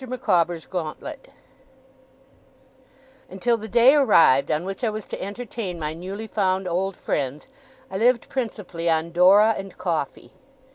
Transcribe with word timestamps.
MICAWBER'S 0.03 0.65
GAUNTLET 0.65 1.27
Until 3.29 3.55
the 3.55 3.67
day 3.67 3.93
arrived 3.93 4.49
on 4.49 4.65
which 4.65 4.83
I 4.83 4.89
was 4.89 5.05
to 5.09 5.21
entertain 5.21 5.79
my 5.79 5.93
newly 5.93 6.25
found 6.25 6.67
old 6.67 6.97
friends, 6.97 7.47
I 7.91 7.97
lived 7.99 8.27
principally 8.27 8.89
on 8.89 9.11
Dora 9.11 9.53
and 9.55 9.77
coffee. 9.77 10.33